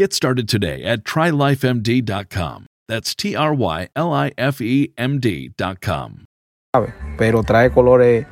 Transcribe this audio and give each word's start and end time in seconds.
Get 0.00 0.14
started 0.14 0.48
today 0.48 0.82
at 0.82 1.04
trylifemd.com. 1.04 2.64
That's 2.88 3.14
T 3.14 3.36
R 3.36 3.52
Y 3.52 3.88
L 3.94 4.14
I 4.14 4.32
F 4.38 4.62
E 4.62 4.94
M 4.96 5.20
D.com. 5.20 6.24
pero 7.18 7.42
trae 7.42 7.70
colores 7.70 8.24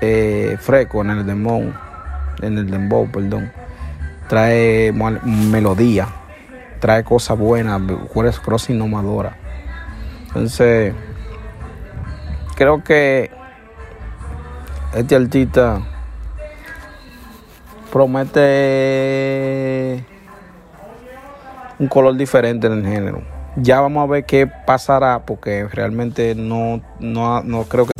eh, 0.00 0.56
frescos 0.60 1.04
en 1.04 1.10
el 1.10 1.26
dembow, 1.26 1.74
en 2.40 2.56
el 2.56 2.70
dembow, 2.70 3.10
perdón. 3.10 3.50
Trae 4.28 4.92
melodía, 4.92 6.06
trae 6.78 7.02
cosas 7.02 7.36
buenas, 7.36 7.82
cosas 8.38 8.70
innovadoras. 8.70 9.34
Entonces, 10.28 10.94
creo 12.54 12.84
que 12.84 13.28
este 14.94 15.16
artista 15.16 15.82
promete 17.90 19.00
un 21.80 21.88
color 21.88 22.16
diferente 22.16 22.66
en 22.68 22.74
el 22.74 22.86
género. 22.86 23.22
Ya 23.56 23.80
vamos 23.80 24.04
a 24.04 24.06
ver 24.06 24.24
qué 24.24 24.46
pasará 24.46 25.24
porque 25.26 25.66
realmente 25.66 26.36
no, 26.36 26.80
no, 27.00 27.42
no 27.42 27.64
creo 27.64 27.86
que 27.86 27.99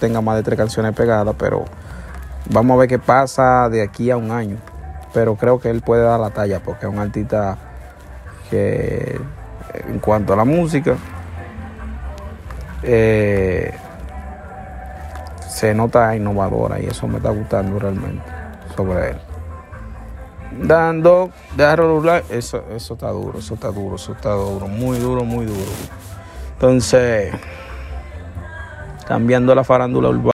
Tenga 0.00 0.20
más 0.20 0.36
de 0.36 0.42
tres 0.42 0.58
canciones 0.58 0.94
pegadas, 0.94 1.34
pero 1.38 1.64
vamos 2.50 2.76
a 2.76 2.78
ver 2.80 2.88
qué 2.88 2.98
pasa 2.98 3.68
de 3.68 3.82
aquí 3.82 4.10
a 4.10 4.16
un 4.16 4.30
año. 4.30 4.56
Pero 5.12 5.36
creo 5.36 5.60
que 5.60 5.70
él 5.70 5.82
puede 5.82 6.02
dar 6.02 6.20
la 6.20 6.30
talla 6.30 6.60
porque 6.60 6.86
es 6.86 6.92
un 6.92 6.98
artista 6.98 7.56
que 8.50 9.18
en 9.88 9.98
cuanto 9.98 10.32
a 10.32 10.36
la 10.36 10.44
música 10.44 10.96
eh, 12.82 13.74
se 15.48 15.74
nota 15.74 16.14
innovadora 16.14 16.80
y 16.80 16.86
eso 16.86 17.08
me 17.08 17.16
está 17.16 17.30
gustando 17.30 17.78
realmente 17.78 18.22
sobre 18.76 19.10
él. 19.10 19.16
Dando, 20.58 21.30
rular, 21.76 22.24
eso, 22.30 22.64
eso 22.70 22.94
está 22.94 23.10
duro, 23.10 23.38
eso 23.38 23.54
está 23.54 23.68
duro, 23.68 23.96
eso 23.96 24.12
está 24.12 24.30
duro, 24.30 24.68
muy 24.68 24.98
duro, 24.98 25.24
muy 25.24 25.46
duro. 25.46 25.70
Entonces, 26.54 27.34
cambiando 29.06 29.54
la 29.54 29.64
farándula 29.64 30.08
urbana. 30.08 30.35